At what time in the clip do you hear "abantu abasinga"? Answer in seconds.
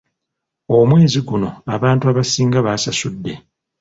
1.75-2.57